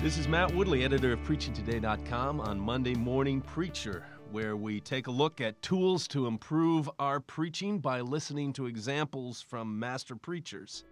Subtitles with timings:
[0.00, 5.10] This is Matt Woodley, editor of PreachingToday.com on Monday Morning Preacher, where we take a
[5.10, 10.84] look at tools to improve our preaching by listening to examples from master preachers.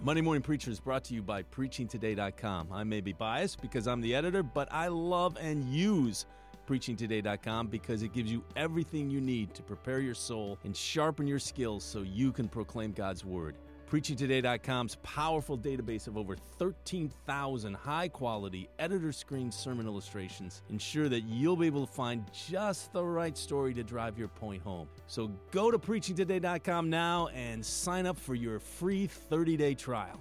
[0.00, 2.68] Monday Morning Preacher is brought to you by PreachingToday.com.
[2.70, 6.26] I may be biased because I'm the editor, but I love and use
[6.68, 11.40] PreachingToday.com because it gives you everything you need to prepare your soul and sharpen your
[11.40, 13.56] skills so you can proclaim God's Word.
[13.90, 21.56] PreachingToday.com's powerful database of over 13,000 high quality editor screen sermon illustrations ensure that you'll
[21.56, 24.88] be able to find just the right story to drive your point home.
[25.06, 30.20] So go to PreachingToday.com now and sign up for your free 30 day trial.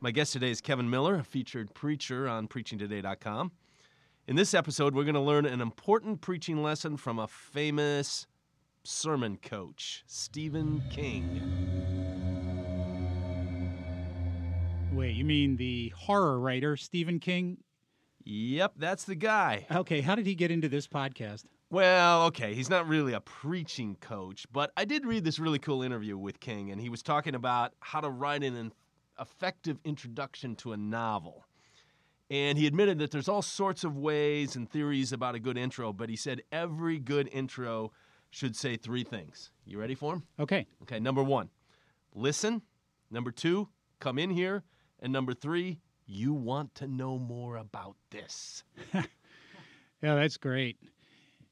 [0.00, 3.52] My guest today is Kevin Miller, a featured preacher on PreachingToday.com.
[4.28, 8.26] In this episode, we're going to learn an important preaching lesson from a famous
[8.84, 11.91] sermon coach, Stephen King.
[14.94, 17.56] Wait, you mean the horror writer Stephen King?
[18.24, 19.66] Yep, that's the guy.
[19.70, 21.44] Okay, how did he get into this podcast?
[21.70, 25.82] Well, okay, he's not really a preaching coach, but I did read this really cool
[25.82, 28.72] interview with King, and he was talking about how to write an
[29.18, 31.46] effective introduction to a novel.
[32.30, 35.94] And he admitted that there's all sorts of ways and theories about a good intro,
[35.94, 37.92] but he said every good intro
[38.30, 39.50] should say three things.
[39.64, 40.22] You ready for him?
[40.38, 40.66] Okay.
[40.82, 41.48] Okay, number one,
[42.14, 42.60] listen.
[43.10, 43.68] Number two,
[43.98, 44.64] come in here.
[45.02, 48.62] And number three, you want to know more about this.
[48.94, 49.02] yeah,
[50.00, 50.76] that's great.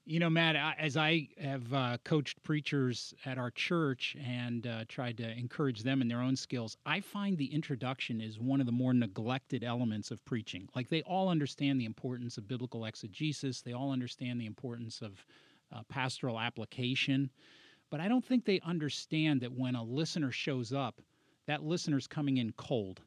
[0.04, 5.16] You know, Matt, as I have uh, coached preachers at our church and uh, tried
[5.18, 8.72] to encourage them in their own skills, I find the introduction is one of the
[8.72, 10.68] more neglected elements of preaching.
[10.76, 15.26] Like they all understand the importance of biblical exegesis, they all understand the importance of
[15.72, 17.30] uh, pastoral application,
[17.90, 21.00] but I don't think they understand that when a listener shows up,
[21.46, 23.00] that listener's coming in cold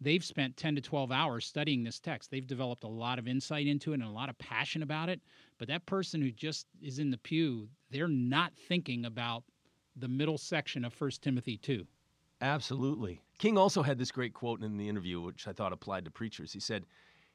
[0.00, 2.30] they've spent 10 to 12 hours studying this text.
[2.30, 5.20] They've developed a lot of insight into it and a lot of passion about it.
[5.58, 9.44] But that person who just is in the pew, they're not thinking about
[9.96, 11.86] the middle section of 1 Timothy 2.
[12.40, 13.20] Absolutely.
[13.38, 16.52] King also had this great quote in the interview, which I thought applied to preachers.
[16.52, 16.86] He said,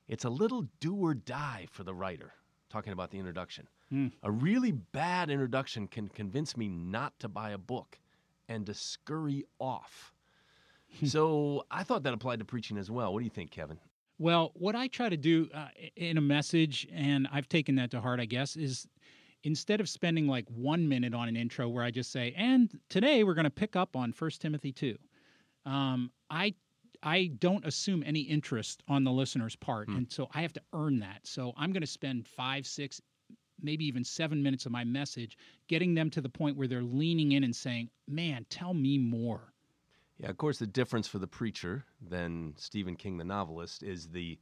[0.07, 2.33] It's a little do or die for the writer,
[2.69, 3.67] talking about the introduction.
[3.91, 4.13] Mm.
[4.23, 7.99] A really bad introduction can convince me not to buy a book
[8.47, 10.13] and to scurry off
[11.05, 13.13] so I thought that applied to preaching as well.
[13.13, 13.77] What do you think, Kevin?
[14.19, 18.01] Well, what I try to do uh, in a message, and I've taken that to
[18.01, 18.87] heart, I guess, is
[19.43, 23.23] instead of spending like one minute on an intro where I just say, and today
[23.23, 24.97] we're going to pick up on 1 Timothy 2,
[25.65, 26.53] um, I
[27.05, 29.89] I don't assume any interest on the listener's part.
[29.89, 29.97] Hmm.
[29.97, 31.19] And so I have to earn that.
[31.23, 33.01] So I'm going to spend five, six,
[33.61, 35.37] maybe even seven minutes of my message
[35.67, 39.52] getting them to the point where they're leaning in and saying, man, tell me more.
[40.17, 44.37] Yeah, of course, the difference for the preacher than Stephen King, the novelist, is the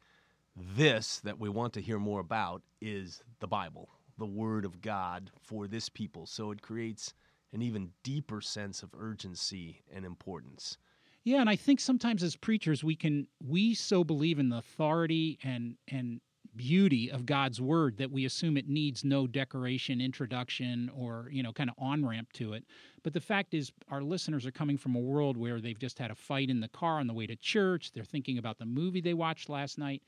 [0.55, 5.31] this that we want to hear more about is the Bible, the Word of God
[5.41, 6.25] for this people.
[6.25, 7.13] So it creates
[7.53, 10.77] an even deeper sense of urgency and importance.
[11.23, 15.37] Yeah, and I think sometimes as preachers we can we so believe in the authority
[15.43, 16.19] and and
[16.55, 21.53] beauty of God's word that we assume it needs no decoration, introduction, or you know,
[21.53, 22.65] kind of on ramp to it.
[23.03, 26.11] But the fact is, our listeners are coming from a world where they've just had
[26.11, 27.91] a fight in the car on the way to church.
[27.91, 30.01] They're thinking about the movie they watched last night,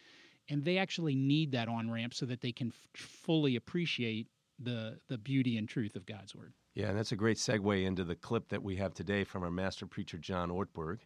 [0.49, 4.27] and they actually need that on ramp so that they can f- fully appreciate
[4.59, 6.53] the the beauty and truth of God's word.
[6.75, 9.51] Yeah, and that's a great segue into the clip that we have today from our
[9.51, 10.99] master preacher John Ortberg,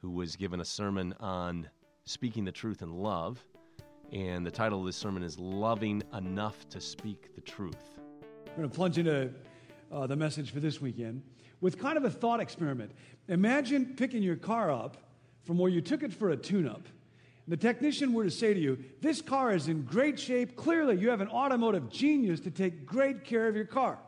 [0.00, 1.68] who was given a sermon on
[2.04, 3.44] speaking the truth in love
[4.14, 7.98] and the title of this sermon is Loving Enough to Speak the Truth.
[8.46, 9.30] I'm going to plunge into
[9.90, 11.22] uh, the message for this weekend
[11.60, 12.92] with kind of a thought experiment.
[13.26, 14.98] Imagine picking your car up
[15.42, 16.86] from where you took it for a tune up.
[17.48, 20.54] The technician were to say to you, This car is in great shape.
[20.54, 23.98] Clearly, you have an automotive genius to take great care of your car.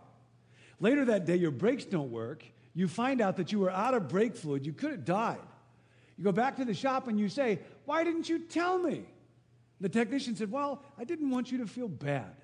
[0.78, 2.44] Later that day, your brakes don't work.
[2.74, 4.64] You find out that you were out of brake fluid.
[4.64, 5.40] You could have died.
[6.16, 9.04] You go back to the shop and you say, Why didn't you tell me?
[9.80, 12.34] The technician said, Well, I didn't want you to feel bad.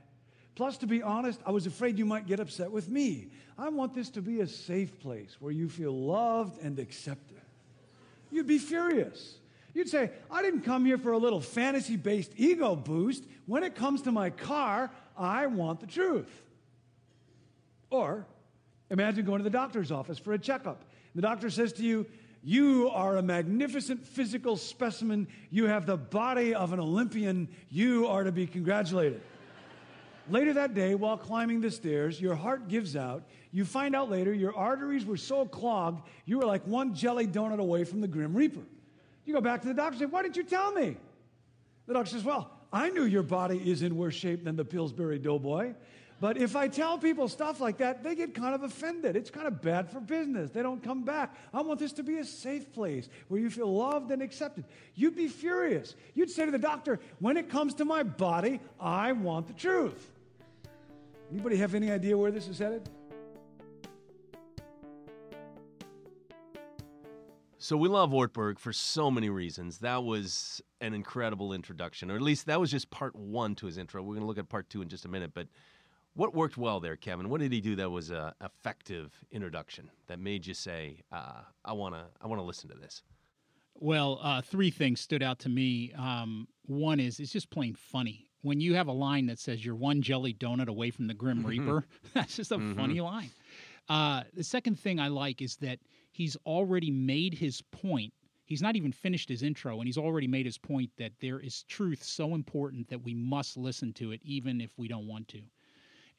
[0.55, 3.29] Plus, to be honest, I was afraid you might get upset with me.
[3.57, 7.41] I want this to be a safe place where you feel loved and accepted.
[8.31, 9.39] You'd be furious.
[9.75, 13.25] You'd say, I didn't come here for a little fantasy based ego boost.
[13.47, 16.31] When it comes to my car, I want the truth.
[17.89, 18.27] Or
[18.91, 20.85] imagine going to the doctor's office for a checkup.
[21.15, 22.07] The doctor says to you,
[22.43, 25.29] You are a magnificent physical specimen.
[25.51, 27.49] You have the body of an Olympian.
[27.71, 29.21] You are to be congratulated.
[30.29, 33.25] Later that day, while climbing the stairs, your heart gives out.
[33.53, 37.59] You find out later your arteries were so clogged, you were like one jelly donut
[37.59, 38.63] away from the Grim Reaper.
[39.25, 40.97] You go back to the doctor and say, Why didn't you tell me?
[41.87, 45.19] The doctor says, Well, I knew your body is in worse shape than the Pillsbury
[45.19, 45.75] Doughboy.
[46.23, 49.17] But if I tell people stuff like that, they get kind of offended.
[49.17, 50.53] It's kind of bad for business.
[50.53, 51.35] They don't come back.
[51.53, 54.65] I want this to be a safe place where you feel loved and accepted.
[54.95, 55.97] You'd be furious.
[56.15, 60.13] You'd say to the doctor, when it comes to my body, I want the truth.
[61.33, 62.89] Anybody have any idea where this is headed?
[67.59, 69.79] So we love Ortberg for so many reasons.
[69.79, 73.77] That was an incredible introduction, or at least that was just part one to his
[73.77, 74.03] intro.
[74.03, 75.33] We're going to look at part two in just a minute.
[75.35, 75.49] But
[76.15, 77.29] what worked well there, Kevin?
[77.29, 81.73] What did he do that was an effective introduction that made you say, uh, "I
[81.73, 83.03] want to, I want to listen to this"?
[83.75, 85.93] Well, uh, three things stood out to me.
[85.95, 88.29] Um, one is it's just plain funny.
[88.43, 91.45] When you have a line that says "You're one jelly donut away from the Grim
[91.45, 92.75] Reaper," that's just a mm-hmm.
[92.75, 93.31] funny line.
[93.89, 95.79] Uh, the second thing I like is that
[96.11, 98.13] he's already made his point.
[98.45, 101.63] He's not even finished his intro, and he's already made his point that there is
[101.65, 105.41] truth so important that we must listen to it, even if we don't want to.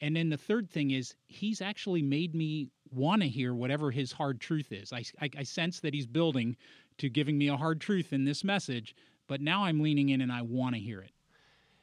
[0.04, 4.12] And then the third thing is, he's actually made me want to hear whatever his
[4.12, 4.92] hard truth is.
[4.92, 6.58] I, I, I, sense that he's building
[6.98, 8.98] to giving me a hard truth in this message,
[9.28, 11.12] but now I'm leaning in and I want to hear it.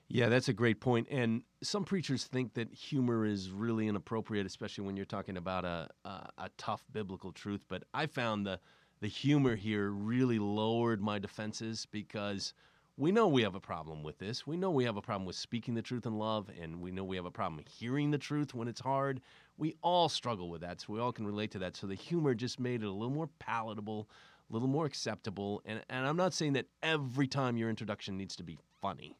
[0.09, 1.09] Yeah, that's a great point.
[1.11, 5.89] And some preachers think that humor is really inappropriate, especially when you're talking about a,
[6.05, 7.65] a, a, tough biblical truth.
[7.69, 8.61] But I found the,
[9.01, 12.53] the humor here really lowered my defenses because
[13.00, 14.47] we know we have a problem with this.
[14.47, 17.02] We know we have a problem with speaking the truth in love, and we know
[17.02, 19.23] we have a problem hearing the truth when it's hard.
[19.56, 21.76] We all struggle with that, so we all can relate to that.
[21.76, 24.08] So the humor just made it a little more palatable,
[24.49, 25.62] a little more acceptable.
[25.64, 29.17] And, and I'm not saying that every time your introduction needs to be funny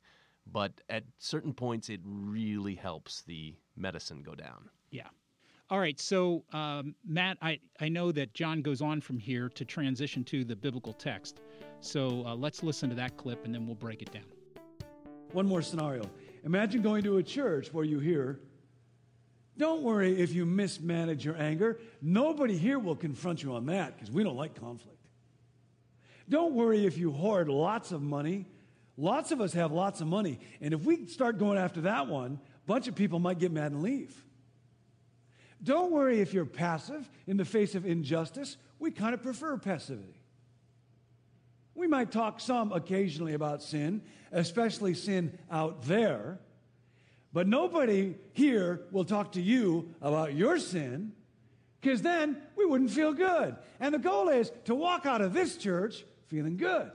[0.53, 4.69] but at certain points it really helps the medicine go down.
[4.91, 5.09] Yeah.
[5.69, 9.65] All right, so um, Matt, I, I know that John goes on from here to
[9.65, 11.41] transition to the biblical text.
[11.81, 14.25] So uh, let's listen to that clip and then we'll break it down.
[15.33, 16.03] One more scenario.
[16.45, 18.41] Imagine going to a church where you hear,
[19.57, 21.79] Don't worry if you mismanage your anger.
[22.03, 24.99] Nobody here will confront you on that because we don't like conflict.
[26.29, 28.47] Don't worry if you hoard lots of money.
[28.97, 30.39] Lots of us have lots of money.
[30.61, 33.73] And if we start going after that one, a bunch of people might get mad
[33.73, 34.15] and leave.
[35.63, 38.57] Don't worry if you're passive in the face of injustice.
[38.79, 40.20] We kind of prefer passivity.
[41.81, 46.39] We might talk some occasionally about sin, especially sin out there,
[47.33, 51.13] but nobody here will talk to you about your sin
[51.81, 53.57] because then we wouldn't feel good.
[53.81, 56.91] And the goal is to walk out of this church feeling good.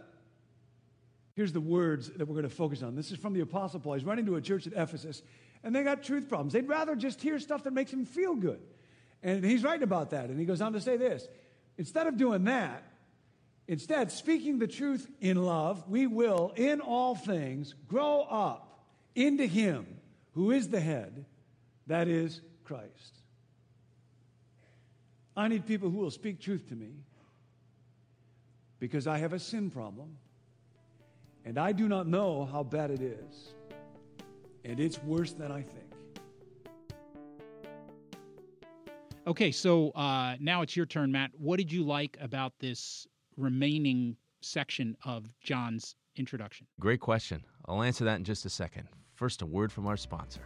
[1.33, 2.95] Here's the words that we're going to focus on.
[2.95, 3.95] This is from the Apostle Paul.
[3.95, 5.23] He's running to a church at Ephesus,
[5.63, 6.53] and they got truth problems.
[6.53, 8.59] They'd rather just hear stuff that makes them feel good.
[9.23, 10.29] And he's writing about that.
[10.29, 11.27] And he goes on to say this
[11.75, 12.83] instead of doing that,
[13.67, 18.85] instead, speaking the truth in love, we will, in all things, grow up
[19.15, 19.85] into Him
[20.33, 21.25] who is the head,
[21.87, 23.21] that is Christ.
[25.37, 26.91] I need people who will speak truth to me
[28.79, 30.17] because I have a sin problem
[31.45, 33.53] and I do not know how bad it is.
[34.63, 35.85] And it's worse than I think.
[39.27, 41.31] Okay, so uh, now it's your turn, Matt.
[41.37, 46.67] What did you like about this remaining section of John's introduction?
[46.79, 47.43] Great question.
[47.67, 48.87] I'll answer that in just a second.
[49.13, 50.41] First, a word from our sponsor.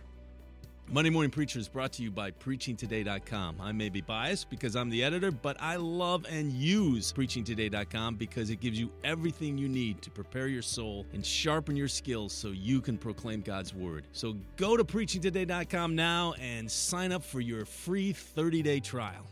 [0.92, 3.62] Monday Morning Preacher is brought to you by PreachingToday.com.
[3.62, 8.50] I may be biased because I'm the editor, but I love and use PreachingToday.com because
[8.50, 12.48] it gives you everything you need to prepare your soul and sharpen your skills so
[12.48, 14.06] you can proclaim God's Word.
[14.14, 19.28] So go to PreachingToday.com now and sign up for your free 30 day trial.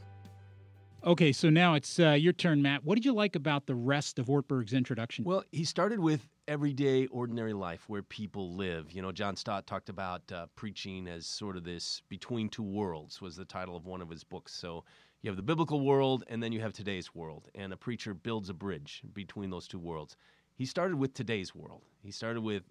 [1.07, 2.83] Okay, so now it's uh, your turn, Matt.
[2.83, 5.23] What did you like about the rest of Ortberg's introduction?
[5.23, 8.91] Well, he started with everyday, ordinary life where people live.
[8.91, 13.21] You know, John Stott talked about uh, preaching as sort of this between two worlds,
[13.21, 14.53] was the title of one of his books.
[14.53, 14.83] So
[15.21, 17.47] you have the biblical world, and then you have today's world.
[17.55, 20.17] And a preacher builds a bridge between those two worlds.
[20.55, 21.83] He started with today's world.
[22.03, 22.63] He started with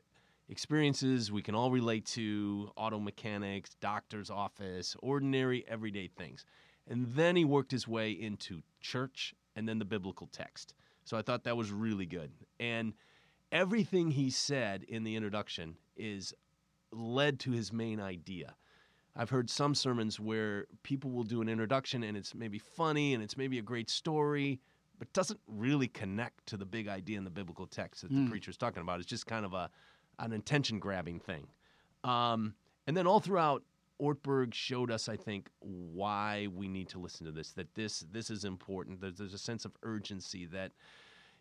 [0.51, 6.45] experiences we can all relate to auto mechanics, doctor's office, ordinary, everyday things.
[6.89, 10.75] And then he worked his way into church and then the biblical text.
[11.05, 12.31] So I thought that was really good.
[12.61, 12.95] And
[13.53, 16.35] everything he said in the introduction is
[16.93, 18.55] led to his main idea.
[19.17, 23.23] I've heard some sermons where people will do an introduction and it's maybe funny and
[23.23, 24.61] it's maybe a great story,
[24.99, 28.29] but doesn't really connect to the big idea in the biblical text that the Mm.
[28.29, 29.01] preacher's talking about.
[29.01, 29.71] It's just kind of a
[30.19, 31.47] an attention grabbing thing.
[32.03, 32.55] Um,
[32.87, 33.63] and then all throughout,
[34.01, 37.53] Ortberg showed us, I think, why we need to listen to this.
[37.53, 39.01] That this this is important.
[39.01, 40.73] There's, there's a sense of urgency that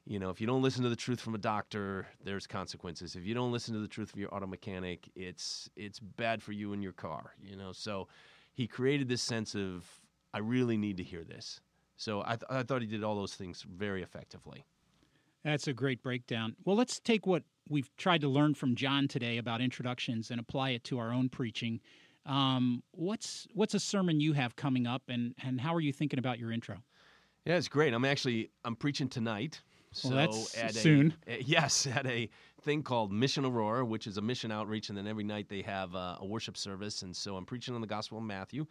[0.05, 3.15] you know if you don't listen to the truth from a doctor, there's consequences.
[3.15, 6.51] If you don't listen to the truth from your auto mechanic, it's it's bad for
[6.51, 7.35] you and your car.
[7.41, 8.07] You know, so
[8.53, 9.85] he created this sense of
[10.33, 11.61] I really need to hear this.
[11.97, 14.65] So I, th- I thought he did all those things very effectively.
[15.45, 16.55] That's a great breakdown.
[16.65, 20.71] Well, let's take what we've tried to learn from John today about introductions and apply
[20.71, 21.79] it to our own preaching.
[22.25, 26.19] Um, what's what's a sermon you have coming up, and and how are you thinking
[26.19, 26.77] about your intro?
[27.45, 27.93] Yeah, it's great.
[27.93, 29.61] I'm actually I'm preaching tonight.
[29.91, 31.13] So Well, that's at soon.
[31.27, 32.29] A, yes, at a
[32.61, 35.95] thing called Mission Aurora, which is a mission outreach, and then every night they have
[35.95, 37.01] uh, a worship service.
[37.03, 38.65] And so I'm preaching on the Gospel of Matthew,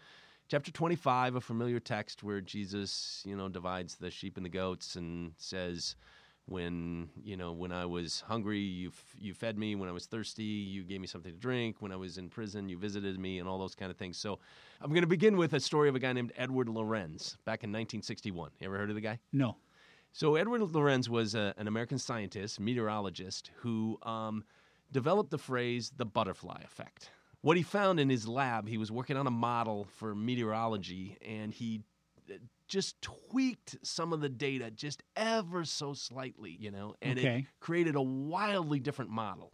[0.49, 4.97] chapter 25, a familiar text where Jesus, you know, divides the sheep and the goats
[4.97, 5.97] and says,
[6.47, 9.75] "When you know, when I was hungry, you f- you fed me.
[9.75, 11.77] When I was thirsty, you gave me something to drink.
[11.81, 14.39] When I was in prison, you visited me, and all those kind of things." So
[14.81, 17.71] I'm going to begin with a story of a guy named Edward Lorenz back in
[17.71, 18.51] 1961.
[18.61, 19.19] You ever heard of the guy?
[19.33, 19.57] No.
[20.13, 24.45] So Edward Lorenz was a, an American scientist, meteorologist, who um,
[24.93, 27.11] developed the phrase the butterfly effect.
[27.41, 31.53] What he found in his lab, he was working on a model for meteorology, and
[31.53, 31.83] he
[32.69, 37.39] just tweaked some of the data just ever so slightly, you know, and Okay.
[37.39, 39.53] it created a wildly different model.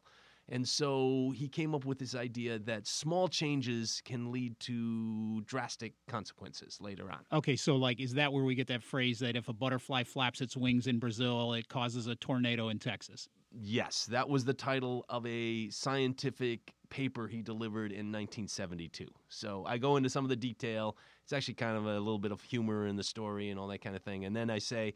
[0.48, 5.94] And so he came up with this idea that small changes can lead to drastic
[6.08, 7.24] consequences later on.
[7.32, 10.40] Okay, so like, is that where we get that phrase that if a butterfly flaps
[10.40, 13.28] its wings in Brazil, it causes a tornado in Texas?
[13.52, 19.08] Yes, that was the title of a scientific paper he delivered in 1972.
[19.28, 20.96] So I go into some of the detail.
[21.30, 23.82] It's actually kind of a little bit of humor in the story and all that
[23.82, 24.24] kind of thing.
[24.24, 24.94] And then I say,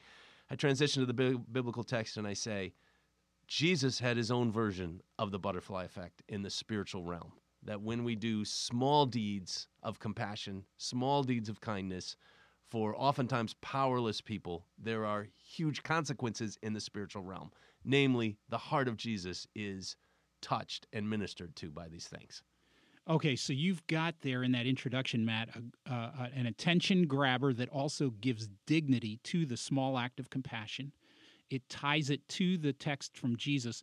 [0.51, 2.75] I transition to the bi- biblical text and I say,
[3.47, 7.35] Jesus had his own version of the butterfly effect in the spiritual realm.
[7.63, 12.17] That when we do small deeds of compassion, small deeds of kindness
[12.69, 17.53] for oftentimes powerless people, there are huge consequences in the spiritual realm.
[17.85, 19.95] Namely, the heart of Jesus is
[20.43, 22.43] touched and ministered to by these things.
[23.09, 25.51] Okay, so you've got there in that introduction, Matt,
[25.91, 30.91] uh, an attention grabber that also gives dignity to the small act of compassion.
[31.51, 33.83] It ties it to the text from Jesus.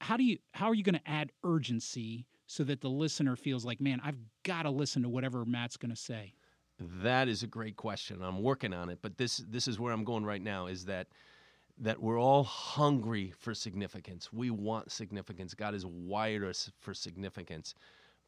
[0.00, 0.38] How do you?
[0.54, 4.18] How are you going to add urgency so that the listener feels like, man, I've
[4.44, 6.34] got to listen to whatever Matt's going to say?
[6.78, 8.22] That is a great question.
[8.22, 11.08] I'm working on it, but this this is where I'm going right now is that
[11.78, 14.32] that we're all hungry for significance.
[14.32, 15.52] We want significance.
[15.54, 17.74] God has wired us for significance.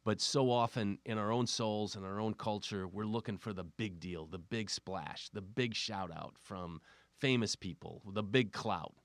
[0.03, 3.63] But so often in our own souls and our own culture, we're looking for the
[3.63, 6.81] big deal, the big splash, the big shout out from
[7.19, 8.95] famous people, the big clout.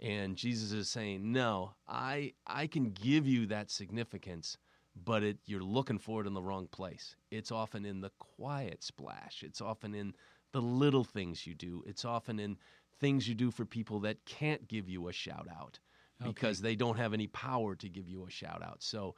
[0.00, 4.56] And Jesus is saying, "No, I I can give you that significance,
[4.96, 7.16] but it, you're looking for it in the wrong place.
[7.30, 9.42] It's often in the quiet splash.
[9.42, 10.14] It's often in
[10.52, 11.84] the little things you do.
[11.86, 12.58] It's often in
[12.98, 15.78] things you do for people that can't give you a shout out
[16.22, 18.82] because they don't have any power to give you a shout out.
[18.82, 19.14] So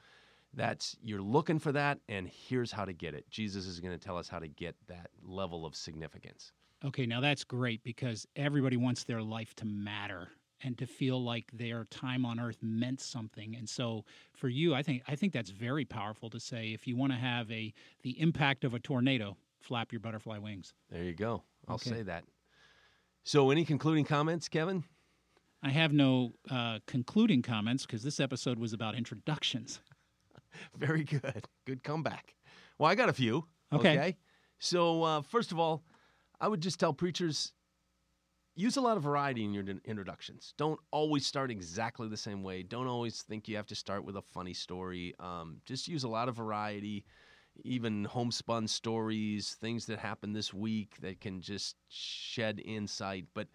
[0.54, 3.28] that's you're looking for that and here's how to get it.
[3.30, 6.52] Jesus is going to tell us how to get that level of significance.
[6.84, 10.28] Okay, now that's great because everybody wants their life to matter
[10.64, 13.56] and to feel like their time on earth meant something.
[13.56, 14.04] And so
[14.34, 17.18] for you, I think I think that's very powerful to say if you want to
[17.18, 20.74] have a the impact of a tornado, flap your butterfly wings.
[20.90, 21.42] There you go.
[21.68, 21.90] I'll Okay.
[21.90, 22.24] say that.
[23.24, 24.84] So any concluding comments, Kevin?
[25.62, 29.80] I have no uh, concluding comments because this episode was about introductions.
[30.76, 31.46] Very good.
[31.66, 32.34] Good comeback.
[32.78, 33.46] Well, I got a few.
[33.72, 34.16] Okay.
[34.58, 35.82] So, uh, first of all,
[36.40, 37.52] I would just tell preachers
[38.54, 40.54] use a lot of variety in your introductions.
[40.58, 42.62] Don't always start exactly the same way.
[42.62, 45.14] Don't always think you have to start with a funny story.
[45.18, 47.04] Um, just use a lot of variety,
[47.64, 53.26] even homespun stories, things that happened this week that can just shed insight.
[53.34, 53.48] But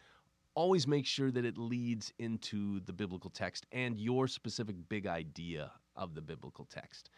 [0.55, 5.71] always make sure that it leads into the biblical text and your specific big idea
[5.97, 7.09] of the biblical text.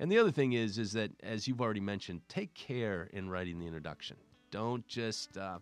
[0.00, 3.58] And the other thing is, is that as you've already mentioned, take care in writing
[3.58, 4.16] the introduction.
[4.50, 5.58] Don't just uh,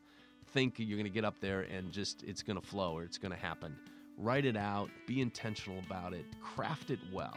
[0.53, 3.19] think you're going to get up there and just it's going to flow or it's
[3.19, 3.77] going to happen.
[4.17, 4.91] Write it out.
[5.07, 6.25] Be intentional about it.
[6.41, 7.37] Craft it well.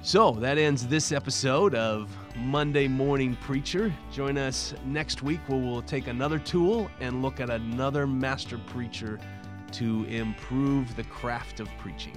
[0.00, 3.92] So that ends this episode of Monday Morning Preacher.
[4.12, 9.18] Join us next week where we'll take another tool and look at another master preacher
[9.72, 12.16] to improve the craft of preaching.